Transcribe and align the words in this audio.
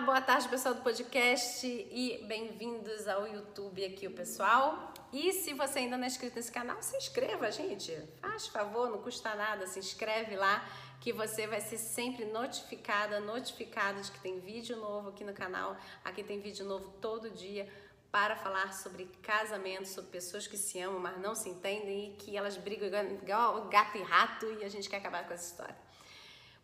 Boa 0.00 0.20
tarde 0.20 0.48
pessoal 0.48 0.74
do 0.74 0.82
podcast 0.82 1.64
e 1.64 2.24
bem-vindos 2.26 3.06
ao 3.06 3.28
YouTube 3.28 3.84
aqui 3.84 4.08
o 4.08 4.10
pessoal. 4.10 4.92
E 5.12 5.32
se 5.32 5.54
você 5.54 5.78
ainda 5.78 5.96
não 5.96 6.02
é 6.02 6.08
inscrito 6.08 6.34
nesse 6.34 6.50
canal, 6.50 6.82
se 6.82 6.96
inscreva, 6.96 7.48
gente. 7.52 7.96
Faz 8.20 8.48
favor, 8.48 8.90
não 8.90 8.98
custa 8.98 9.32
nada, 9.36 9.68
se 9.68 9.78
inscreve 9.78 10.34
lá 10.34 10.68
que 11.00 11.12
você 11.12 11.46
vai 11.46 11.60
ser 11.60 11.78
sempre 11.78 12.24
notificada, 12.24 13.20
notificado 13.20 14.02
de 14.02 14.10
que 14.10 14.18
tem 14.18 14.40
vídeo 14.40 14.76
novo 14.78 15.10
aqui 15.10 15.22
no 15.22 15.32
canal. 15.32 15.76
Aqui 16.04 16.24
tem 16.24 16.40
vídeo 16.40 16.66
novo 16.66 16.88
todo 17.00 17.30
dia 17.30 17.72
para 18.10 18.34
falar 18.34 18.74
sobre 18.74 19.04
casamento, 19.22 19.86
sobre 19.86 20.10
pessoas 20.10 20.48
que 20.48 20.56
se 20.56 20.80
amam, 20.80 20.98
mas 20.98 21.16
não 21.20 21.36
se 21.36 21.48
entendem 21.48 22.10
e 22.10 22.16
que 22.16 22.36
elas 22.36 22.56
brigam 22.56 22.88
igual 23.12 23.68
gato 23.68 23.96
e 23.96 24.02
rato 24.02 24.46
e 24.60 24.64
a 24.64 24.68
gente 24.68 24.90
quer 24.90 24.96
acabar 24.96 25.24
com 25.24 25.34
essa 25.34 25.52
história. 25.52 25.76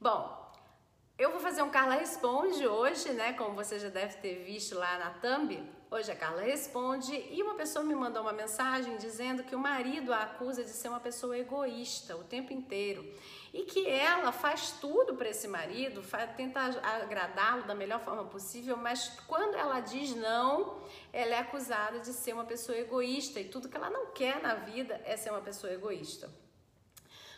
Bom, 0.01 0.50
eu 1.21 1.31
vou 1.31 1.39
fazer 1.39 1.61
um 1.61 1.69
Carla 1.69 1.97
Responde 1.97 2.67
hoje, 2.67 3.13
né? 3.13 3.35
Como 3.35 3.55
você 3.55 3.79
já 3.79 3.91
deve 3.91 4.17
ter 4.17 4.37
visto 4.43 4.75
lá 4.75 4.97
na 4.97 5.11
thumb. 5.11 5.63
Hoje 5.91 6.11
a 6.11 6.17
Carla 6.17 6.41
Responde 6.41 7.15
e 7.15 7.43
uma 7.43 7.57
pessoa 7.57 7.85
me 7.85 7.95
mandou 7.95 8.23
uma 8.23 8.33
mensagem 8.33 8.97
dizendo 8.97 9.45
que 9.45 9.55
o 9.55 9.59
marido 9.59 10.15
a 10.15 10.23
acusa 10.23 10.65
de 10.65 10.71
ser 10.71 10.89
uma 10.89 10.99
pessoa 10.99 11.37
egoísta 11.37 12.17
o 12.17 12.25
tempo 12.25 12.55
inteiro 12.55 13.05
e 13.53 13.65
que 13.65 13.87
ela 13.87 14.33
faz 14.33 14.71
tudo 14.81 15.15
para 15.15 15.29
esse 15.29 15.47
marido, 15.47 16.03
tenta 16.39 16.61
agradá-lo 16.83 17.65
da 17.65 17.75
melhor 17.75 18.01
forma 18.01 18.25
possível, 18.25 18.79
mas 18.79 19.09
quando 19.27 19.57
ela 19.57 19.81
diz 19.81 20.15
não, 20.15 20.81
ela 21.13 21.35
é 21.35 21.39
acusada 21.41 21.99
de 21.99 22.15
ser 22.15 22.33
uma 22.33 22.45
pessoa 22.45 22.79
egoísta 22.79 23.41
e 23.41 23.45
tudo 23.45 23.69
que 23.69 23.77
ela 23.77 23.91
não 23.91 24.07
quer 24.13 24.41
na 24.41 24.55
vida 24.55 24.99
é 25.05 25.19
ser 25.19 25.31
uma 25.33 25.43
pessoa 25.43 25.71
egoísta. 25.71 26.31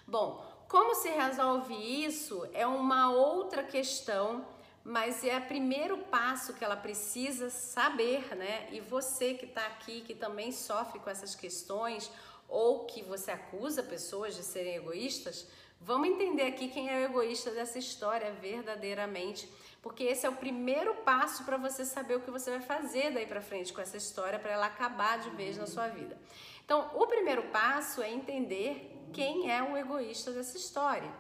Bom, 0.07 0.52
como 0.73 0.95
se 0.95 1.11
resolve 1.11 1.75
isso 1.75 2.49
é 2.55 2.67
uma 2.67 3.11
outra 3.11 3.63
questão, 3.63 4.43
mas 4.83 5.23
é 5.23 5.37
o 5.37 5.43
primeiro 5.43 5.99
passo 5.99 6.55
que 6.55 6.65
ela 6.65 6.77
precisa 6.77 7.51
saber, 7.51 8.35
né? 8.35 8.69
E 8.73 8.81
você 8.81 9.35
que 9.35 9.45
está 9.45 9.67
aqui, 9.67 10.01
que 10.01 10.15
também 10.15 10.51
sofre 10.51 10.99
com 10.99 11.11
essas 11.11 11.35
questões, 11.35 12.11
ou 12.49 12.87
que 12.87 13.03
você 13.03 13.31
acusa 13.31 13.83
pessoas 13.83 14.35
de 14.35 14.43
serem 14.43 14.77
egoístas, 14.77 15.47
vamos 15.79 16.09
entender 16.09 16.45
aqui 16.45 16.69
quem 16.69 16.89
é 16.89 17.01
o 17.01 17.05
egoísta 17.05 17.51
dessa 17.51 17.79
história 17.79 18.33
verdadeiramente, 18.33 19.47
porque 19.83 20.05
esse 20.05 20.25
é 20.25 20.31
o 20.31 20.37
primeiro 20.37 20.95
passo 21.05 21.45
para 21.45 21.59
você 21.59 21.85
saber 21.85 22.17
o 22.17 22.21
que 22.21 22.31
você 22.31 22.51
vai 22.51 22.63
fazer 22.63 23.13
daí 23.13 23.27
para 23.27 23.43
frente 23.43 23.75
com 23.75 23.83
essa 23.83 23.99
história 23.99 24.39
para 24.39 24.53
ela 24.53 24.67
acabar 24.67 25.19
de 25.19 25.29
vez 25.37 25.59
na 25.59 25.67
sua 25.67 25.89
vida. 25.89 26.19
Então, 26.65 26.91
o 26.95 27.07
primeiro 27.07 27.43
passo 27.49 28.01
é 28.01 28.11
entender 28.11 28.92
quem 29.13 29.51
é 29.51 29.63
o 29.63 29.77
egoísta 29.77 30.31
dessa 30.33 30.57
história. 30.57 31.13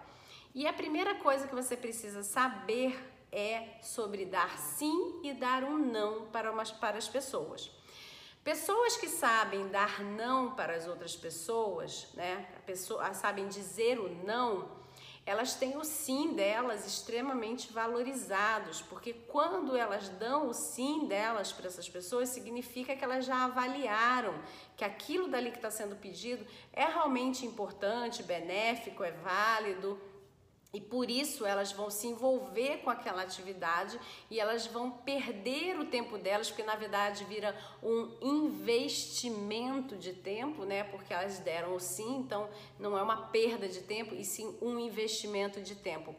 E 0.54 0.66
a 0.66 0.72
primeira 0.72 1.14
coisa 1.16 1.46
que 1.46 1.54
você 1.54 1.76
precisa 1.76 2.22
saber 2.22 2.98
é 3.30 3.78
sobre 3.82 4.26
dar 4.26 4.58
sim 4.58 5.20
e 5.22 5.32
dar 5.32 5.64
um 5.64 5.78
não 5.78 6.26
para, 6.26 6.52
umas, 6.52 6.70
para 6.70 6.98
as 6.98 7.08
pessoas. 7.08 7.70
Pessoas 8.44 8.96
que 8.96 9.08
sabem 9.08 9.68
dar 9.68 10.02
não 10.02 10.54
para 10.54 10.74
as 10.74 10.88
outras 10.88 11.14
pessoas, 11.14 12.08
né? 12.14 12.46
Pessoa, 12.66 13.14
sabem 13.14 13.48
dizer 13.48 14.00
o 14.00 14.08
não, 14.26 14.68
elas 15.24 15.54
têm 15.54 15.76
o 15.76 15.84
sim 15.84 16.34
delas 16.34 16.86
extremamente 16.86 17.72
valorizados, 17.72 18.82
porque 18.82 19.12
quando 19.12 19.76
elas 19.76 20.08
dão 20.08 20.48
o 20.48 20.52
sim 20.52 21.06
delas 21.06 21.52
para 21.52 21.68
essas 21.68 21.88
pessoas, 21.88 22.28
significa 22.28 22.96
que 22.96 23.04
elas 23.04 23.24
já 23.24 23.44
avaliaram 23.44 24.34
que 24.76 24.84
aquilo 24.84 25.28
dali 25.28 25.50
que 25.50 25.58
está 25.58 25.70
sendo 25.70 25.94
pedido 25.94 26.44
é 26.72 26.84
realmente 26.84 27.46
importante, 27.46 28.22
benéfico, 28.22 29.04
é 29.04 29.12
válido 29.12 30.00
e 30.72 30.80
por 30.80 31.10
isso 31.10 31.44
elas 31.44 31.70
vão 31.70 31.90
se 31.90 32.06
envolver 32.06 32.78
com 32.78 32.88
aquela 32.88 33.22
atividade 33.22 34.00
e 34.30 34.40
elas 34.40 34.66
vão 34.66 34.90
perder 34.90 35.78
o 35.78 35.84
tempo 35.84 36.16
delas, 36.16 36.48
porque 36.48 36.62
na 36.62 36.76
verdade 36.76 37.24
vira 37.24 37.54
um 37.82 38.10
investimento 38.22 39.96
de 39.96 40.14
tempo, 40.14 40.64
né? 40.64 40.84
Porque 40.84 41.12
elas 41.12 41.38
deram 41.38 41.74
o 41.74 41.80
sim, 41.80 42.16
então 42.16 42.48
não 42.78 42.96
é 42.96 43.02
uma 43.02 43.26
perda 43.26 43.68
de 43.68 43.80
tempo, 43.80 44.14
e 44.14 44.24
sim 44.24 44.56
um 44.62 44.78
investimento 44.78 45.60
de 45.60 45.74
tempo. 45.74 46.14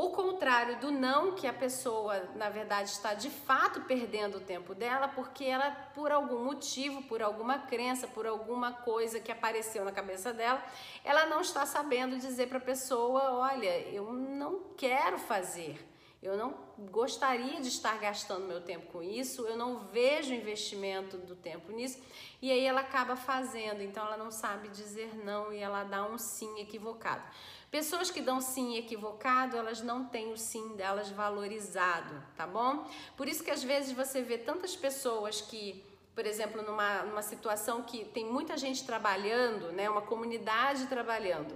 O 0.00 0.10
contrário 0.10 0.78
do 0.78 0.92
não, 0.92 1.32
que 1.32 1.44
a 1.44 1.52
pessoa, 1.52 2.22
na 2.36 2.48
verdade, 2.48 2.90
está 2.90 3.14
de 3.14 3.28
fato 3.28 3.80
perdendo 3.80 4.38
o 4.38 4.40
tempo 4.40 4.72
dela, 4.72 5.08
porque 5.08 5.44
ela, 5.44 5.72
por 5.92 6.12
algum 6.12 6.44
motivo, 6.44 7.02
por 7.02 7.20
alguma 7.20 7.58
crença, 7.58 8.06
por 8.06 8.24
alguma 8.24 8.70
coisa 8.70 9.18
que 9.18 9.32
apareceu 9.32 9.84
na 9.84 9.90
cabeça 9.90 10.32
dela, 10.32 10.62
ela 11.02 11.26
não 11.26 11.40
está 11.40 11.66
sabendo 11.66 12.16
dizer 12.16 12.46
para 12.46 12.58
a 12.58 12.60
pessoa: 12.60 13.32
olha, 13.40 13.76
eu 13.88 14.12
não 14.12 14.72
quero 14.76 15.18
fazer. 15.18 15.84
Eu 16.20 16.36
não 16.36 16.52
gostaria 16.90 17.60
de 17.60 17.68
estar 17.68 17.96
gastando 17.98 18.46
meu 18.46 18.60
tempo 18.60 18.92
com 18.92 19.00
isso, 19.00 19.46
eu 19.46 19.56
não 19.56 19.78
vejo 19.78 20.34
investimento 20.34 21.16
do 21.16 21.36
tempo 21.36 21.70
nisso, 21.70 22.02
e 22.42 22.50
aí 22.50 22.64
ela 22.64 22.80
acaba 22.80 23.14
fazendo, 23.14 23.82
então 23.82 24.04
ela 24.04 24.16
não 24.16 24.30
sabe 24.30 24.68
dizer 24.68 25.16
não 25.24 25.52
e 25.52 25.58
ela 25.58 25.84
dá 25.84 26.04
um 26.04 26.18
sim 26.18 26.58
equivocado. 26.58 27.22
Pessoas 27.70 28.10
que 28.10 28.20
dão 28.20 28.40
sim 28.40 28.76
equivocado, 28.76 29.56
elas 29.56 29.80
não 29.80 30.06
têm 30.06 30.32
o 30.32 30.36
sim 30.36 30.74
delas 30.74 31.08
valorizado, 31.10 32.20
tá 32.36 32.46
bom? 32.46 32.88
Por 33.16 33.28
isso 33.28 33.44
que 33.44 33.50
às 33.50 33.62
vezes 33.62 33.92
você 33.92 34.20
vê 34.20 34.38
tantas 34.38 34.74
pessoas 34.74 35.40
que 35.40 35.84
por 36.14 36.26
exemplo, 36.26 36.62
numa, 36.62 37.04
numa 37.04 37.22
situação 37.22 37.84
que 37.84 38.04
tem 38.06 38.24
muita 38.24 38.56
gente 38.56 38.84
trabalhando, 38.84 39.70
né, 39.70 39.88
uma 39.88 40.02
comunidade 40.02 40.88
trabalhando, 40.88 41.54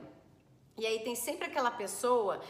e 0.78 0.86
aí 0.86 1.00
tem 1.00 1.16
sempre 1.16 1.46
aquela 1.46 1.72
pessoa 1.72 2.40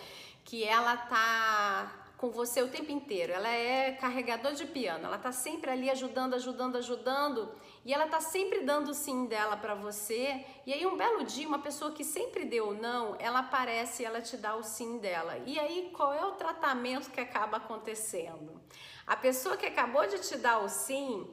que 0.44 0.62
ela 0.62 0.94
tá 0.94 2.01
com 2.22 2.30
você 2.30 2.62
o 2.62 2.68
tempo 2.68 2.92
inteiro. 2.92 3.32
Ela 3.32 3.48
é 3.48 3.90
carregador 3.90 4.52
de 4.52 4.64
piano, 4.64 5.06
ela 5.06 5.18
tá 5.18 5.32
sempre 5.32 5.72
ali 5.72 5.90
ajudando, 5.90 6.34
ajudando, 6.34 6.76
ajudando, 6.76 7.52
e 7.84 7.92
ela 7.92 8.06
tá 8.06 8.20
sempre 8.20 8.60
dando 8.60 8.94
sim 8.94 9.26
dela 9.26 9.56
para 9.56 9.74
você. 9.74 10.46
E 10.64 10.72
aí 10.72 10.86
um 10.86 10.96
belo 10.96 11.24
dia, 11.24 11.48
uma 11.48 11.58
pessoa 11.58 11.90
que 11.90 12.04
sempre 12.04 12.44
deu 12.44 12.74
não, 12.74 13.16
ela 13.18 13.40
aparece 13.40 14.04
e 14.04 14.06
ela 14.06 14.20
te 14.20 14.36
dá 14.36 14.54
o 14.54 14.62
sim 14.62 14.98
dela. 14.98 15.36
E 15.44 15.58
aí 15.58 15.90
qual 15.92 16.12
é 16.12 16.24
o 16.24 16.30
tratamento 16.30 17.10
que 17.10 17.20
acaba 17.20 17.56
acontecendo? 17.56 18.62
A 19.04 19.16
pessoa 19.16 19.56
que 19.56 19.66
acabou 19.66 20.06
de 20.06 20.20
te 20.20 20.36
dar 20.36 20.58
o 20.58 20.68
sim, 20.68 21.28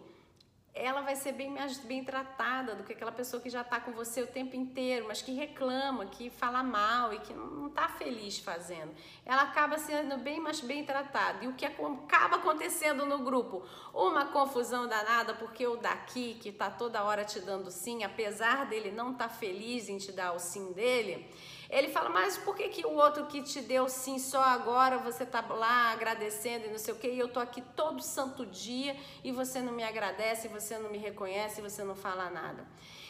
ela 0.74 1.02
vai 1.02 1.16
ser 1.16 1.34
bem 1.34 1.50
mais 1.50 1.78
bem 1.78 2.04
tratada 2.04 2.76
do 2.76 2.84
que 2.84 2.94
aquela 2.94 3.12
pessoa 3.12 3.42
que 3.42 3.50
já 3.50 3.62
está 3.62 3.80
com 3.80 3.92
você 3.92 4.22
o 4.22 4.28
tempo 4.28 4.56
inteiro, 4.56 5.06
mas 5.08 5.22
que 5.22 5.34
reclama, 5.34 6.06
que 6.06 6.30
fala 6.30 6.64
mal 6.64 7.14
e 7.14 7.20
que 7.20 7.34
não 7.34 7.68
está 7.68 7.88
feliz 7.88 8.40
fazendo. 8.40 8.92
Ela 9.26 9.44
acaba 9.44 9.78
sendo 9.78 10.18
bem 10.18 10.40
mais 10.40 10.62
bem 10.62 10.86
tratada. 10.86 11.44
E 11.44 11.48
o 11.48 11.54
que 11.54 11.66
acaba 11.66 12.38
acontecendo 12.38 13.06
no 13.06 13.20
grupo? 13.20 13.64
Uma 13.94 14.28
confusão 14.28 14.88
danada, 14.88 15.34
porque 15.34 15.66
o 15.66 15.78
daqui, 15.78 16.38
que 16.40 16.50
está 16.50 16.70
toda 16.70 17.04
hora 17.04 17.26
te 17.26 17.40
dando 17.40 17.72
sim, 17.72 18.04
apesar 18.04 18.66
dele 18.68 18.92
não 18.92 19.12
estar 19.12 19.28
tá 19.28 19.34
feliz 19.34 19.90
em 19.90 19.98
te 19.98 20.12
dar 20.12 20.34
o 20.34 20.40
sim 20.40 20.72
dele, 20.72 21.30
ele 21.70 21.90
fala, 21.90 22.10
mas 22.10 22.36
por 22.36 22.56
que, 22.56 22.68
que 22.70 22.86
o 22.86 22.96
outro 22.96 23.28
que 23.28 23.44
te 23.44 23.62
deu 23.62 23.88
sim 23.88 24.18
só 24.18 24.42
agora 24.42 24.98
você 24.98 25.24
tá 25.24 25.42
lá 25.42 25.92
agradecendo 25.92 26.66
e 26.66 26.70
não 26.70 26.80
sei 26.80 26.94
o 26.94 26.98
que, 26.98 27.08
e 27.08 27.20
eu 27.20 27.28
tô 27.28 27.40
aqui 27.40 27.62
todo 27.62 28.02
santo 28.02 28.44
dia 28.46 28.98
e 29.24 29.32
você 29.32 29.62
não 29.62 29.72
me 29.72 29.84
agradece, 29.84 30.48
você 30.48 30.80
não 30.80 30.90
me 30.90 30.98
reconhece, 30.98 31.62
você 31.62 31.84
não 31.84 31.96
fala 31.96 32.30
nada. 32.30 32.66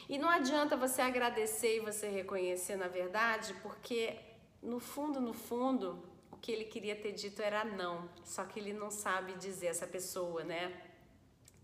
E 0.10 0.18
não 0.18 0.28
adianta 0.28 0.76
você 0.76 1.02
agradecer 1.02 1.78
e 1.78 1.80
você 1.80 2.10
reconhecer 2.10 2.76
na 2.76 2.88
verdade, 2.88 3.54
porque 3.62 4.18
no 4.62 4.80
fundo, 4.80 5.22
no 5.22 5.34
fundo, 5.34 6.04
o 6.30 6.36
que 6.36 6.52
ele 6.52 6.66
queria 6.66 6.96
ter 6.96 7.14
dito 7.14 7.42
era 7.42 7.64
não, 7.64 8.10
só 8.26 8.44
que 8.44 8.60
ele 8.60 8.74
não 8.74 8.92
sabe 8.92 9.34
dizer 9.36 9.68
essa 9.68 9.88
pessoa, 9.88 10.44
né? 10.44 10.82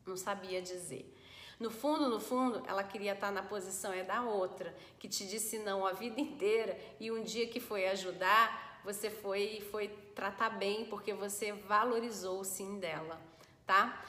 Não 0.06 0.16
sabia 0.16 0.62
dizer. 0.62 1.14
No 1.60 1.72
fundo, 1.72 2.10
no 2.10 2.20
fundo, 2.20 2.62
ela 2.68 2.84
queria 2.84 3.14
estar 3.14 3.32
na 3.32 3.42
posição 3.42 3.94
é 3.94 4.04
da 4.04 4.22
outra, 4.22 4.76
que 5.00 5.08
te 5.08 5.26
disse 5.26 5.60
não 5.60 5.86
a 5.86 5.94
vida 5.94 6.20
inteira 6.20 6.78
e 7.00 7.12
um 7.12 7.24
dia 7.24 7.48
que 7.48 7.60
foi 7.60 7.88
ajudar, 7.88 8.82
você 8.84 9.10
foi 9.10 9.62
foi 9.72 9.88
tratar 10.14 10.50
bem 10.50 10.86
porque 10.86 11.14
você 11.14 11.54
valorizou 11.54 12.42
o 12.42 12.46
sim 12.46 12.80
dela, 12.80 13.20
tá? 13.66 14.06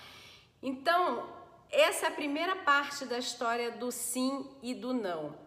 Então, 0.63 1.29
essa 1.71 2.07
é 2.07 2.09
a 2.09 2.13
primeira 2.13 2.57
parte 2.57 3.05
da 3.05 3.19
história 3.19 3.71
do 3.71 3.91
sim 3.93 4.49
e 4.63 4.75
do 4.75 4.93
não 4.93 5.46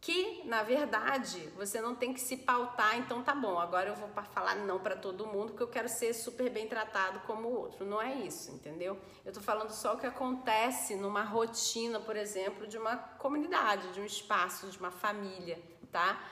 que 0.00 0.42
na 0.44 0.62
verdade 0.62 1.40
você 1.56 1.80
não 1.80 1.94
tem 1.94 2.14
que 2.14 2.20
se 2.20 2.36
pautar, 2.36 2.96
então 2.98 3.22
tá 3.22 3.34
bom, 3.34 3.58
agora 3.58 3.88
eu 3.90 3.96
vou 3.96 4.08
falar 4.32 4.54
não 4.54 4.78
para 4.78 4.96
todo 4.96 5.26
mundo 5.26 5.48
porque 5.48 5.62
eu 5.62 5.68
quero 5.68 5.88
ser 5.88 6.12
super 6.14 6.48
bem 6.50 6.68
tratado 6.68 7.20
como 7.20 7.48
o 7.48 7.52
outro. 7.52 7.84
Não 7.84 8.00
é 8.00 8.14
isso, 8.14 8.52
entendeu? 8.52 8.98
Eu 9.24 9.32
tô 9.32 9.40
falando 9.40 9.70
só 9.70 9.94
o 9.94 9.98
que 9.98 10.06
acontece 10.06 10.94
numa 10.94 11.22
rotina, 11.22 11.98
por 11.98 12.16
exemplo, 12.16 12.66
de 12.66 12.78
uma 12.78 12.96
comunidade, 12.96 13.92
de 13.92 14.00
um 14.00 14.04
espaço, 14.04 14.68
de 14.68 14.78
uma 14.78 14.90
família, 14.90 15.60
tá? 15.90 16.22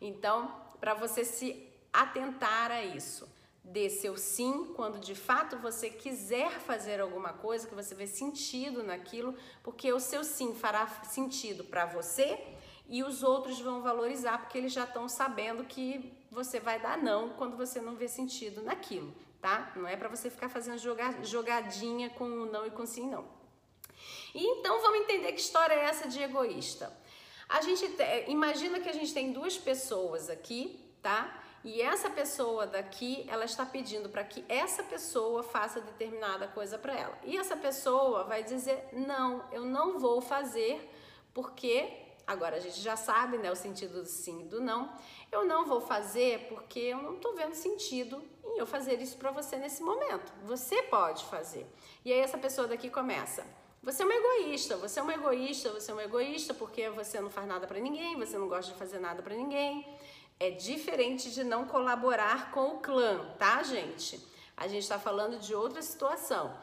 Então, 0.00 0.54
para 0.78 0.92
você 0.92 1.24
se 1.24 1.66
atentar 1.92 2.70
a 2.70 2.82
isso, 2.82 3.26
dê 3.64 3.88
seu 3.88 4.18
sim 4.18 4.74
quando 4.76 4.98
de 5.00 5.14
fato 5.14 5.56
você 5.58 5.88
quiser 5.88 6.50
fazer 6.60 7.00
alguma 7.00 7.32
coisa, 7.32 7.66
que 7.66 7.74
você 7.74 7.94
vê 7.94 8.06
sentido 8.06 8.82
naquilo, 8.82 9.34
porque 9.62 9.90
o 9.90 9.98
seu 9.98 10.22
sim 10.22 10.54
fará 10.54 10.86
sentido 11.04 11.64
para 11.64 11.86
você 11.86 12.38
e 12.88 13.02
os 13.02 13.22
outros 13.22 13.60
vão 13.60 13.80
valorizar 13.80 14.38
porque 14.38 14.58
eles 14.58 14.72
já 14.72 14.84
estão 14.84 15.08
sabendo 15.08 15.64
que 15.64 16.12
você 16.30 16.60
vai 16.60 16.78
dar 16.78 16.98
não 16.98 17.30
quando 17.30 17.56
você 17.56 17.80
não 17.80 17.94
vê 17.94 18.08
sentido 18.08 18.62
naquilo, 18.62 19.14
tá? 19.40 19.72
Não 19.76 19.88
é 19.88 19.96
para 19.96 20.08
você 20.08 20.28
ficar 20.28 20.48
fazendo 20.48 20.78
jogadinha 21.22 22.10
com 22.10 22.28
não 22.28 22.66
e 22.66 22.70
com 22.70 22.84
sim, 22.84 23.08
não. 23.08 23.24
E 24.34 24.44
então 24.44 24.80
vamos 24.82 25.00
entender 25.00 25.32
que 25.32 25.40
história 25.40 25.74
é 25.74 25.84
essa 25.84 26.08
de 26.08 26.20
egoísta. 26.20 26.92
A 27.48 27.60
gente 27.60 27.84
imagina 28.26 28.80
que 28.80 28.88
a 28.88 28.92
gente 28.92 29.14
tem 29.14 29.32
duas 29.32 29.56
pessoas 29.56 30.28
aqui, 30.28 30.80
tá? 31.02 31.42
E 31.62 31.80
essa 31.80 32.10
pessoa 32.10 32.66
daqui, 32.66 33.24
ela 33.28 33.44
está 33.44 33.64
pedindo 33.64 34.08
para 34.08 34.22
que 34.24 34.44
essa 34.48 34.82
pessoa 34.82 35.42
faça 35.42 35.80
determinada 35.80 36.46
coisa 36.48 36.76
para 36.76 36.94
ela. 36.94 37.18
E 37.24 37.38
essa 37.38 37.56
pessoa 37.56 38.24
vai 38.24 38.42
dizer: 38.42 38.88
"Não, 38.92 39.44
eu 39.50 39.64
não 39.64 39.98
vou 39.98 40.20
fazer 40.20 40.90
porque 41.32 42.03
Agora 42.26 42.56
a 42.56 42.60
gente 42.60 42.80
já 42.80 42.96
sabe, 42.96 43.38
né, 43.38 43.50
o 43.52 43.56
sentido 43.56 44.02
do 44.02 44.06
sim 44.06 44.40
e 44.40 44.44
do 44.44 44.60
não. 44.60 44.90
Eu 45.30 45.44
não 45.44 45.66
vou 45.66 45.80
fazer 45.80 46.46
porque 46.48 46.80
eu 46.80 47.02
não 47.02 47.16
estou 47.16 47.34
vendo 47.34 47.54
sentido 47.54 48.22
em 48.44 48.58
eu 48.58 48.66
fazer 48.66 49.00
isso 49.00 49.16
para 49.16 49.30
você 49.30 49.56
nesse 49.56 49.82
momento. 49.82 50.32
Você 50.44 50.82
pode 50.84 51.24
fazer. 51.26 51.66
E 52.04 52.12
aí 52.12 52.20
essa 52.20 52.38
pessoa 52.38 52.66
daqui 52.66 52.88
começa: 52.88 53.44
você 53.82 54.02
é 54.02 54.06
uma 54.06 54.14
egoísta, 54.14 54.76
você 54.78 54.98
é 54.98 55.02
uma 55.02 55.12
egoísta, 55.12 55.70
você 55.70 55.90
é 55.90 55.94
uma 55.94 56.04
egoísta 56.04 56.54
porque 56.54 56.88
você 56.88 57.20
não 57.20 57.30
faz 57.30 57.46
nada 57.46 57.66
para 57.66 57.78
ninguém, 57.78 58.16
você 58.16 58.38
não 58.38 58.48
gosta 58.48 58.72
de 58.72 58.78
fazer 58.78 58.98
nada 58.98 59.22
para 59.22 59.34
ninguém. 59.34 59.86
É 60.40 60.50
diferente 60.50 61.30
de 61.30 61.44
não 61.44 61.66
colaborar 61.66 62.50
com 62.50 62.76
o 62.76 62.78
clã, 62.80 63.34
tá, 63.38 63.62
gente? 63.62 64.18
A 64.56 64.66
gente 64.66 64.82
está 64.82 64.98
falando 64.98 65.38
de 65.38 65.54
outra 65.54 65.82
situação. 65.82 66.56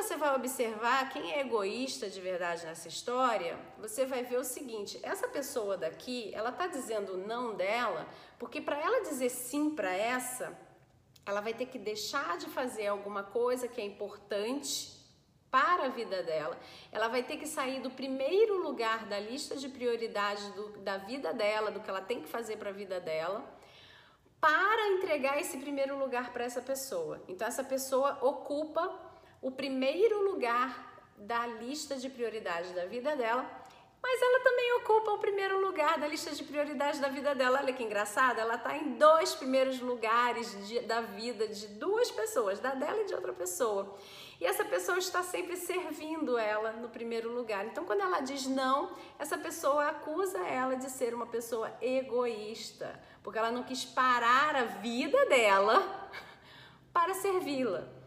Você 0.00 0.16
vai 0.16 0.34
observar 0.34 1.10
quem 1.10 1.34
é 1.34 1.40
egoísta 1.40 2.08
de 2.08 2.22
verdade 2.22 2.64
nessa 2.64 2.88
história, 2.88 3.58
você 3.78 4.06
vai 4.06 4.22
ver 4.22 4.38
o 4.38 4.44
seguinte: 4.44 4.98
essa 5.02 5.28
pessoa 5.28 5.76
daqui, 5.76 6.32
ela 6.34 6.50
tá 6.50 6.66
dizendo 6.66 7.18
não 7.18 7.54
dela, 7.54 8.08
porque 8.38 8.62
para 8.62 8.80
ela 8.80 9.02
dizer 9.02 9.28
sim 9.28 9.74
para 9.74 9.92
essa, 9.92 10.58
ela 11.26 11.42
vai 11.42 11.52
ter 11.52 11.66
que 11.66 11.78
deixar 11.78 12.38
de 12.38 12.46
fazer 12.46 12.86
alguma 12.86 13.22
coisa 13.22 13.68
que 13.68 13.78
é 13.78 13.84
importante 13.84 14.98
para 15.50 15.84
a 15.84 15.88
vida 15.90 16.22
dela. 16.22 16.58
Ela 16.90 17.08
vai 17.08 17.22
ter 17.22 17.36
que 17.36 17.46
sair 17.46 17.80
do 17.80 17.90
primeiro 17.90 18.56
lugar 18.56 19.04
da 19.04 19.20
lista 19.20 19.54
de 19.54 19.68
prioridades 19.68 20.46
do, 20.54 20.78
da 20.78 20.96
vida 20.96 21.34
dela, 21.34 21.70
do 21.70 21.78
que 21.78 21.90
ela 21.90 22.00
tem 22.00 22.22
que 22.22 22.28
fazer 22.28 22.56
para 22.56 22.70
a 22.70 22.72
vida 22.72 22.98
dela, 23.00 23.44
para 24.40 24.88
entregar 24.94 25.38
esse 25.38 25.58
primeiro 25.58 25.98
lugar 25.98 26.32
para 26.32 26.42
essa 26.42 26.62
pessoa. 26.62 27.22
Então, 27.28 27.46
essa 27.46 27.62
pessoa 27.62 28.18
ocupa 28.22 29.09
o 29.40 29.50
primeiro 29.50 30.22
lugar 30.22 31.04
da 31.16 31.46
lista 31.46 31.96
de 31.96 32.08
prioridades 32.08 32.72
da 32.72 32.86
vida 32.86 33.14
dela, 33.16 33.44
mas 34.02 34.22
ela 34.22 34.40
também 34.40 34.72
ocupa 34.76 35.10
o 35.12 35.18
primeiro 35.18 35.60
lugar 35.60 35.98
da 35.98 36.06
lista 36.06 36.30
de 36.34 36.42
prioridades 36.42 37.00
da 37.00 37.08
vida 37.08 37.34
dela. 37.34 37.60
Olha 37.60 37.72
que 37.72 37.82
engraçado, 37.82 38.38
ela 38.38 38.54
está 38.54 38.74
em 38.74 38.94
dois 38.94 39.34
primeiros 39.34 39.78
lugares 39.78 40.66
de, 40.66 40.80
da 40.80 41.02
vida 41.02 41.46
de 41.46 41.68
duas 41.68 42.10
pessoas, 42.10 42.58
da 42.58 42.74
dela 42.74 43.02
e 43.02 43.04
de 43.04 43.14
outra 43.14 43.32
pessoa. 43.32 43.94
E 44.40 44.46
essa 44.46 44.64
pessoa 44.64 44.96
está 44.96 45.22
sempre 45.22 45.54
servindo 45.54 46.38
ela 46.38 46.72
no 46.72 46.88
primeiro 46.88 47.30
lugar. 47.30 47.66
Então, 47.66 47.84
quando 47.84 48.00
ela 48.00 48.20
diz 48.20 48.46
não, 48.46 48.96
essa 49.18 49.36
pessoa 49.36 49.88
acusa 49.88 50.38
ela 50.46 50.76
de 50.76 50.88
ser 50.90 51.12
uma 51.12 51.26
pessoa 51.26 51.70
egoísta, 51.82 52.98
porque 53.22 53.38
ela 53.38 53.50
não 53.50 53.64
quis 53.64 53.84
parar 53.84 54.56
a 54.56 54.64
vida 54.64 55.26
dela 55.26 56.10
para 56.90 57.12
servi-la. 57.12 57.99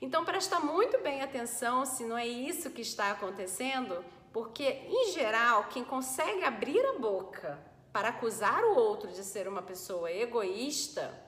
Então, 0.00 0.24
presta 0.24 0.60
muito 0.60 0.98
bem 0.98 1.22
atenção 1.22 1.84
se 1.84 2.04
não 2.04 2.16
é 2.16 2.26
isso 2.26 2.70
que 2.70 2.82
está 2.82 3.10
acontecendo, 3.10 4.04
porque 4.32 4.64
em 4.64 5.12
geral, 5.12 5.64
quem 5.64 5.84
consegue 5.84 6.44
abrir 6.44 6.84
a 6.84 6.98
boca 6.98 7.58
para 7.92 8.10
acusar 8.10 8.62
o 8.62 8.76
outro 8.76 9.10
de 9.10 9.24
ser 9.24 9.48
uma 9.48 9.62
pessoa 9.62 10.12
egoísta, 10.12 11.25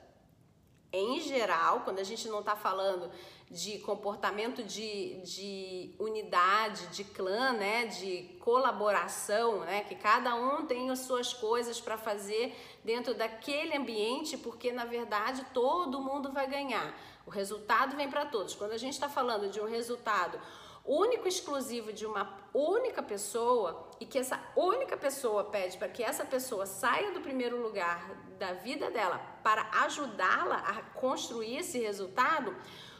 em 0.92 1.20
geral, 1.20 1.80
quando 1.80 1.98
a 1.98 2.04
gente 2.04 2.28
não 2.28 2.40
está 2.40 2.56
falando 2.56 3.10
de 3.50 3.78
comportamento 3.78 4.62
de, 4.62 5.20
de 5.22 5.94
unidade, 5.98 6.86
de 6.88 7.04
clã, 7.04 7.52
né, 7.52 7.86
de 7.86 8.36
colaboração, 8.40 9.60
né, 9.60 9.84
que 9.84 9.94
cada 9.94 10.34
um 10.34 10.66
tem 10.66 10.90
as 10.90 11.00
suas 11.00 11.32
coisas 11.32 11.80
para 11.80 11.96
fazer 11.96 12.54
dentro 12.84 13.14
daquele 13.14 13.74
ambiente, 13.76 14.36
porque 14.36 14.70
na 14.70 14.84
verdade 14.84 15.44
todo 15.54 16.00
mundo 16.00 16.30
vai 16.30 16.46
ganhar. 16.46 16.94
O 17.26 17.30
resultado 17.30 17.96
vem 17.96 18.08
para 18.08 18.26
todos. 18.26 18.54
Quando 18.54 18.72
a 18.72 18.78
gente 18.78 18.94
está 18.94 19.08
falando 19.08 19.50
de 19.50 19.60
um 19.60 19.66
resultado 19.66 20.38
único 20.88 21.28
exclusivo 21.28 21.92
de 21.92 22.06
uma 22.06 22.38
única 22.54 23.02
pessoa 23.02 23.88
e 24.00 24.06
que 24.06 24.18
essa 24.18 24.40
única 24.56 24.96
pessoa 24.96 25.44
pede 25.44 25.76
para 25.76 25.88
que 25.88 26.02
essa 26.02 26.24
pessoa 26.24 26.64
saia 26.64 27.12
do 27.12 27.20
primeiro 27.20 27.60
lugar 27.60 28.10
da 28.38 28.54
vida 28.54 28.90
dela 28.90 29.20
para 29.42 29.68
ajudá-la 29.84 30.56
a 30.56 30.82
construir 30.98 31.58
esse 31.58 31.78
resultado, 31.78 32.56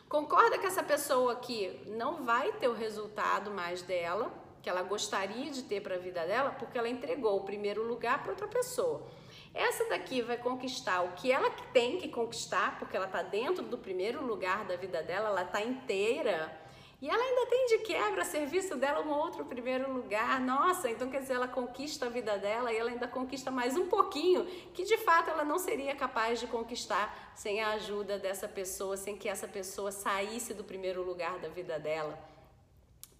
concorda 0.09 0.59
que 0.59 0.67
essa 0.67 0.83
pessoa 0.83 1.33
aqui 1.33 1.81
não 1.87 2.25
vai 2.25 2.53
ter 2.53 2.69
o 2.69 2.75
resultado 2.75 3.51
mais 3.51 3.81
dela, 3.81 4.31
que 4.63 4.69
ela 4.69 4.83
gostaria 4.83 5.51
de 5.51 5.63
ter 5.63 5.81
para 5.81 5.95
a 5.95 5.99
vida 5.99 6.27
dela, 6.27 6.51
porque 6.51 6.77
ela 6.77 6.89
entregou 6.89 7.39
o 7.39 7.45
primeiro 7.45 7.83
lugar 7.87 8.23
para 8.23 8.33
outra 8.33 8.49
pessoa. 8.49 9.07
Essa 9.55 9.89
daqui 9.89 10.21
vai 10.21 10.37
conquistar 10.37 11.03
o 11.03 11.13
que 11.13 11.33
ela 11.33 11.51
tem 11.73 11.99
que 11.99 12.09
conquistar, 12.09 12.79
porque 12.79 12.97
ela 12.97 13.07
está 13.07 13.23
dentro 13.23 13.65
do 13.65 13.79
primeiro 13.79 14.25
lugar 14.25 14.65
da 14.67 14.77
vida 14.77 15.03
dela, 15.03 15.29
ela 15.31 15.43
está 15.43 15.63
inteira. 15.63 16.68
E 17.01 17.09
ela 17.09 17.23
ainda 17.23 17.47
tem 17.47 17.67
de 17.67 17.79
quebra 17.79 18.25
serviço 18.25 18.77
dela 18.77 19.01
um 19.07 19.11
outro 19.11 19.45
primeiro 19.45 19.93
lugar. 19.93 20.41
Nossa, 20.41 20.91
então 20.91 21.09
quer 21.09 21.21
dizer, 21.21 21.35
ela 21.35 21.47
conquista 21.47 22.07
a 22.07 22.09
vida 22.09 22.37
dela 22.39 22.73
e 22.73 22.77
ela 22.77 22.91
ainda 22.91 23.07
conquista 23.07 23.53
mais 23.53 23.77
um 23.77 23.87
pouquinho, 23.87 24.45
que 24.75 24.83
de 24.83 24.99
fato 24.99 25.31
ela 25.31 25.45
não 25.45 25.59
seria 25.59 25.95
capaz 25.95 26.41
de 26.41 26.49
conquistar 26.49 27.33
sem 27.37 27.61
a 27.61 27.71
ajuda 27.71 28.19
dessa 28.19 28.49
pessoa, 28.49 28.97
sem 28.97 29.17
que 29.17 29.29
essa 29.29 29.47
pessoa 29.47 29.93
saísse 29.93 30.53
do 30.53 30.65
primeiro 30.65 31.05
lugar 31.05 31.39
da 31.39 31.49
vida 31.49 31.79
dela 31.79 32.19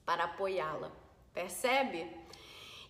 para 0.05 0.25
apoiá-la. 0.25 0.91
Percebe? 1.33 2.11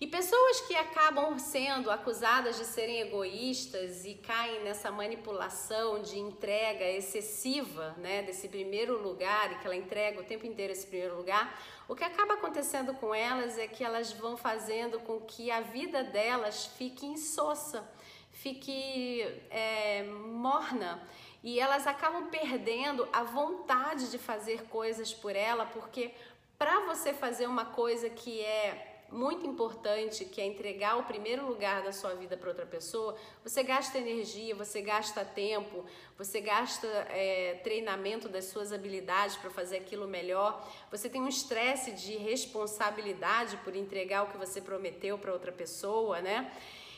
E 0.01 0.07
pessoas 0.07 0.61
que 0.61 0.77
acabam 0.77 1.37
sendo 1.41 1.91
acusadas 1.91 2.57
de 2.57 2.65
serem 2.65 3.01
egoístas 3.01 4.05
e 4.05 4.15
caem 4.15 4.63
nessa 4.63 4.93
manipulação 4.93 6.01
de 6.01 6.21
entrega 6.21 6.85
excessiva, 6.85 7.97
né, 7.99 8.23
desse 8.23 8.49
primeiro 8.49 9.03
lugar 9.03 9.51
e 9.51 9.57
que 9.57 9.67
ela 9.67 9.75
entrega 9.75 10.21
o 10.21 10.25
tempo 10.25 10.47
inteiro 10.47 10.73
esse 10.73 10.87
primeiro 10.87 11.17
lugar, 11.17 11.61
o 11.89 11.97
que 11.97 12.05
acaba 12.05 12.35
acontecendo 12.35 12.95
com 12.95 13.13
elas 13.13 13.59
é 13.59 13.67
que 13.67 13.83
elas 13.83 14.13
vão 14.13 14.37
fazendo 14.37 15.01
com 15.01 15.21
que 15.21 15.51
a 15.51 15.63
vida 15.63 16.05
delas 16.05 16.67
fique 16.67 17.05
insossa, 17.05 17.85
fique 18.31 19.23
é, 19.51 20.05
morna. 20.05 21.03
E 21.43 21.59
elas 21.59 21.89
acabam 21.89 22.29
perdendo 22.31 23.09
a 23.13 23.25
vontade 23.25 24.13
de 24.13 24.19
fazer 24.19 24.65
coisas 24.69 25.13
por 25.13 25.35
ela, 25.35 25.67
porque 25.67 26.13
para 26.57 26.87
você 26.87 27.13
fazer 27.13 27.49
uma 27.49 27.65
coisa 27.65 28.09
que 28.09 28.41
é 28.41 28.88
muito 29.11 29.47
importante, 29.47 30.25
que 30.25 30.41
é 30.41 30.47
entregar 30.47 30.99
o 30.99 31.05
primeiro 31.05 31.47
lugar 31.47 31.83
da 31.83 31.93
sua 31.93 32.15
vida 32.15 32.37
para 32.37 32.49
outra 32.49 32.67
pessoa, 32.67 33.17
você 33.43 33.63
gasta 33.63 33.99
energia, 33.99 34.55
você 34.55 34.83
gasta 34.83 35.25
tempo, 35.25 35.85
você 36.17 36.41
gasta 36.41 36.87
é, 36.87 37.61
treinamento 37.65 38.29
das 38.29 38.47
suas 38.47 38.73
habilidades 38.73 39.37
para 39.37 39.51
fazer 39.51 39.79
aquilo 39.79 40.07
melhor, 40.07 40.67
você 40.91 41.09
tem 41.09 41.23
um 41.23 41.29
estresse 41.29 41.93
de 41.93 42.17
responsabilidade 42.17 43.57
por 43.59 43.75
entregar 43.75 44.25
o 44.25 44.31
que 44.31 44.37
você 44.37 44.61
prometeu 44.61 45.19
para 45.19 45.33
outra 45.33 45.53
pessoa, 45.53 46.21
né? 46.21 46.53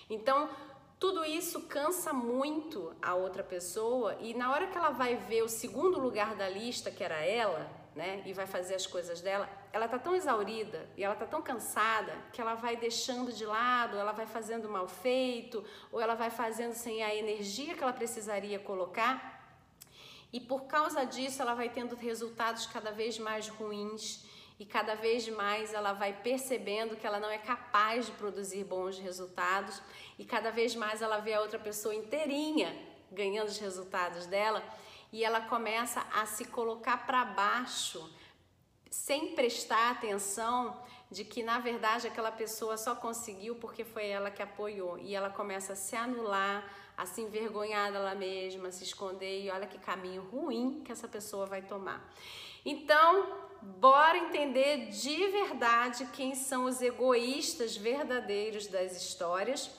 Então, 0.09 0.50
tudo 0.99 1.25
isso 1.25 1.62
cansa 1.62 2.12
muito 2.12 2.95
a 3.00 3.14
outra 3.14 3.43
pessoa 3.43 4.17
e 4.21 4.35
na 4.35 4.52
hora 4.52 4.67
que 4.67 4.76
ela 4.76 4.90
vai 4.90 5.17
ver 5.17 5.43
o 5.43 5.49
segundo 5.49 5.99
lugar 5.99 6.35
da 6.35 6.49
lista, 6.49 6.90
que 6.90 7.02
era 7.02 7.25
ela, 7.25 7.80
né, 7.95 8.23
e 8.25 8.33
vai 8.33 8.47
fazer 8.47 8.75
as 8.75 8.87
coisas 8.87 9.21
dela, 9.21 9.49
ela 9.73 9.89
tá 9.89 9.99
tão 9.99 10.15
exaurida 10.15 10.89
e 10.97 11.03
ela 11.03 11.15
tá 11.15 11.27
tão 11.27 11.43
cansada 11.43 12.13
que 12.33 12.41
ela 12.41 12.55
vai 12.55 12.77
deixando 12.77 13.33
de 13.33 13.45
lado, 13.45 13.97
ela 13.97 14.13
vai 14.13 14.27
fazendo 14.27 14.69
mal 14.69 14.89
feito, 14.89 15.65
ou 15.91 16.01
ela 16.01 16.15
vai 16.15 16.31
fazendo 16.31 16.75
sem 16.75 17.03
a 17.03 17.15
energia 17.15 17.75
que 17.75 17.83
ela 17.83 17.93
precisaria 17.93 18.59
colocar. 18.59 19.39
E 20.33 20.39
por 20.39 20.65
causa 20.65 21.05
disso, 21.05 21.43
ela 21.43 21.55
vai 21.55 21.69
tendo 21.69 21.97
resultados 21.97 22.67
cada 22.67 22.93
vez 22.93 23.19
mais 23.19 23.49
ruins 23.49 24.25
e 24.61 24.65
cada 24.65 24.95
vez 24.95 25.27
mais 25.29 25.73
ela 25.73 25.93
vai 25.93 26.13
percebendo 26.13 26.95
que 26.95 27.07
ela 27.07 27.19
não 27.19 27.31
é 27.31 27.39
capaz 27.39 28.07
de 28.07 28.13
produzir 28.13 28.63
bons 28.63 28.99
resultados 28.99 29.83
e 30.19 30.25
cada 30.25 30.51
vez 30.51 30.77
mais 30.77 31.03
ela 31.03 31.19
vê 31.19 31.33
a 31.33 31.41
outra 31.41 31.59
pessoa 31.59 31.95
inteirinha 31.95 32.77
ganhando 33.11 33.49
os 33.49 33.59
resultados 33.59 34.27
dela 34.27 34.63
e 35.12 35.25
ela 35.25 35.40
começa 35.40 36.05
a 36.12 36.26
se 36.26 36.45
colocar 36.45 37.07
para 37.07 37.25
baixo, 37.25 38.09
sem 38.90 39.35
prestar 39.35 39.90
atenção 39.90 40.81
de 41.11 41.25
que 41.25 41.43
na 41.43 41.59
verdade 41.59 42.07
aquela 42.07 42.31
pessoa 42.31 42.76
só 42.76 42.95
conseguiu 42.95 43.57
porque 43.57 43.85
foi 43.85 44.07
ela 44.07 44.31
que 44.31 44.43
apoiou. 44.43 44.99
E 44.99 45.14
ela 45.14 45.29
começa 45.29 45.73
a 45.73 45.76
se 45.76 45.97
anular, 45.97 46.64
a 46.97 47.05
se 47.07 47.21
envergonhar 47.21 47.90
dela 47.90 48.14
mesma, 48.14 48.69
a 48.69 48.73
se 48.73 48.85
esconder. 48.85 49.45
E 49.45 49.50
olha 49.50 49.67
que 49.67 49.79
caminho 49.79 50.23
ruim 50.23 50.83
que 50.85 50.93
essa 50.93 51.09
pessoa 51.09 51.47
vai 51.47 51.62
tomar. 51.62 52.09
Então, 52.64 53.26
bora 53.61 54.19
entender 54.19 54.88
de 54.90 55.26
verdade 55.29 56.07
quem 56.12 56.35
são 56.35 56.64
os 56.64 56.81
egoístas 56.81 57.76
verdadeiros 57.76 58.69
das 58.69 58.97
histórias 58.97 59.71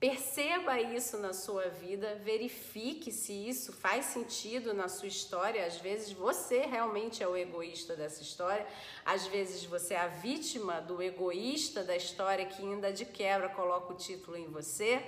Perceba 0.00 0.80
isso 0.80 1.18
na 1.18 1.34
sua 1.34 1.68
vida, 1.68 2.18
verifique 2.24 3.12
se 3.12 3.34
isso 3.34 3.70
faz 3.70 4.06
sentido 4.06 4.72
na 4.72 4.88
sua 4.88 5.08
história. 5.08 5.66
Às 5.66 5.76
vezes 5.76 6.10
você 6.10 6.60
realmente 6.60 7.22
é 7.22 7.28
o 7.28 7.36
egoísta 7.36 7.94
dessa 7.94 8.22
história, 8.22 8.66
às 9.04 9.26
vezes 9.26 9.62
você 9.62 9.92
é 9.92 10.00
a 10.00 10.06
vítima 10.06 10.80
do 10.80 11.02
egoísta 11.02 11.84
da 11.84 11.94
história 11.94 12.46
que 12.46 12.62
ainda 12.62 12.90
de 12.90 13.04
quebra 13.04 13.50
coloca 13.50 13.92
o 13.92 13.96
título 13.96 14.38
em 14.38 14.46
você. 14.46 15.04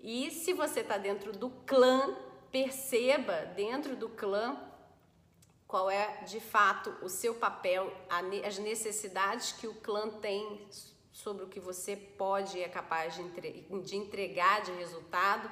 E 0.00 0.30
se 0.30 0.54
você 0.54 0.80
está 0.80 0.96
dentro 0.96 1.32
do 1.32 1.50
clã, 1.66 2.16
perceba 2.50 3.52
dentro 3.54 3.94
do 3.96 4.08
clã 4.08 4.58
qual 5.68 5.90
é 5.90 6.22
de 6.24 6.40
fato 6.40 6.88
o 7.02 7.08
seu 7.10 7.34
papel, 7.34 7.92
as 8.08 8.58
necessidades 8.58 9.52
que 9.52 9.66
o 9.66 9.74
clã 9.74 10.08
tem 10.08 10.66
sobre 11.22 11.44
o 11.44 11.48
que 11.48 11.60
você 11.60 11.96
pode 11.96 12.58
e 12.58 12.62
é 12.62 12.68
capaz 12.68 13.14
de, 13.14 13.22
entre, 13.22 13.66
de 13.84 13.96
entregar 13.96 14.62
de 14.62 14.72
resultado, 14.72 15.50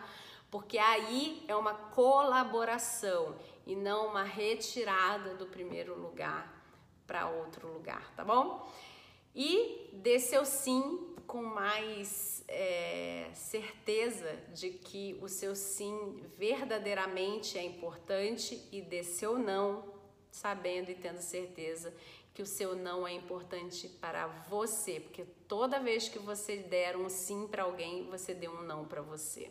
porque 0.50 0.78
aí 0.78 1.44
é 1.46 1.54
uma 1.54 1.74
colaboração 1.74 3.36
e 3.66 3.76
não 3.76 4.08
uma 4.08 4.22
retirada 4.22 5.34
do 5.34 5.46
primeiro 5.46 5.98
lugar 5.98 6.54
para 7.06 7.28
outro 7.28 7.72
lugar, 7.72 8.12
tá 8.14 8.24
bom? 8.24 8.70
E 9.34 9.90
dê 9.92 10.18
seu 10.18 10.44
sim 10.44 11.14
com 11.26 11.42
mais 11.42 12.42
é, 12.48 13.28
certeza 13.34 14.34
de 14.54 14.70
que 14.70 15.18
o 15.20 15.28
seu 15.28 15.54
sim 15.54 16.22
verdadeiramente 16.36 17.58
é 17.58 17.62
importante 17.62 18.66
e 18.72 18.80
dê 18.80 19.04
seu 19.04 19.38
não 19.38 19.84
sabendo 20.30 20.90
e 20.90 20.94
tendo 20.94 21.20
certeza 21.20 21.92
que 22.38 22.42
o 22.42 22.46
seu 22.46 22.76
não 22.76 23.04
é 23.04 23.10
importante 23.10 23.88
para 23.88 24.28
você, 24.48 25.00
porque 25.00 25.24
toda 25.48 25.80
vez 25.80 26.08
que 26.08 26.20
você 26.20 26.58
der 26.58 26.96
um 26.96 27.08
sim 27.08 27.48
para 27.48 27.64
alguém, 27.64 28.08
você 28.08 28.32
deu 28.32 28.52
um 28.52 28.62
não 28.62 28.84
para 28.84 29.02
você. 29.02 29.50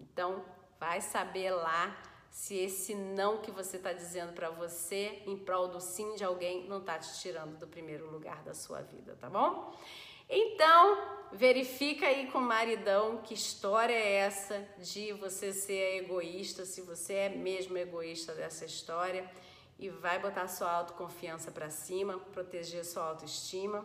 Então, 0.00 0.44
vai 0.80 1.00
saber 1.00 1.52
lá 1.52 1.96
se 2.28 2.56
esse 2.56 2.92
não 2.92 3.38
que 3.38 3.52
você 3.52 3.76
está 3.76 3.92
dizendo 3.92 4.32
para 4.32 4.50
você 4.50 5.22
em 5.26 5.36
prol 5.36 5.68
do 5.68 5.80
sim 5.80 6.16
de 6.16 6.24
alguém 6.24 6.66
não 6.66 6.78
está 6.78 6.98
te 6.98 7.20
tirando 7.20 7.56
do 7.56 7.68
primeiro 7.68 8.10
lugar 8.10 8.42
da 8.42 8.52
sua 8.52 8.80
vida, 8.80 9.16
tá 9.20 9.30
bom? 9.30 9.72
Então, 10.28 11.30
verifica 11.32 12.04
aí 12.04 12.32
com 12.32 12.38
o 12.38 12.42
maridão 12.42 13.18
que 13.18 13.32
história 13.32 13.94
é 13.94 14.14
essa 14.14 14.68
de 14.78 15.12
você 15.12 15.52
ser 15.52 16.02
egoísta, 16.02 16.64
se 16.64 16.80
você 16.80 17.12
é 17.12 17.28
mesmo 17.28 17.78
egoísta 17.78 18.34
dessa 18.34 18.64
história 18.64 19.24
e 19.78 19.88
vai 19.88 20.18
botar 20.18 20.48
sua 20.48 20.70
autoconfiança 20.70 21.50
para 21.50 21.70
cima, 21.70 22.18
proteger 22.18 22.84
sua 22.84 23.04
autoestima 23.04 23.84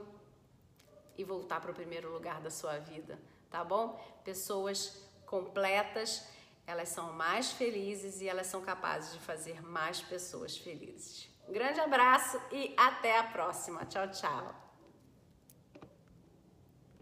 e 1.18 1.24
voltar 1.24 1.62
para 1.62 1.72
o 1.72 1.74
primeiro 1.74 2.12
lugar 2.12 2.42
da 2.42 2.50
sua 2.50 2.80
vida, 2.80 3.20
tá 3.50 3.64
bom? 3.64 4.00
Pessoas 4.24 5.08
completas, 5.26 6.28
elas 6.66 6.90
são 6.90 7.14
mais 7.14 7.52
felizes 7.52 8.22
e 8.22 8.28
elas 8.28 8.48
são 8.48 8.62
capazes 8.62 9.14
de 9.14 9.20
fazer 9.20 9.62
mais 9.62 10.02
pessoas 10.02 10.58
felizes. 10.58 11.30
Um 11.48 11.52
grande 11.52 11.80
abraço 11.80 12.42
e 12.52 12.74
até 12.78 13.20
a 13.20 13.24
próxima. 13.24 13.86
Tchau, 13.86 14.10
tchau. 14.10 14.63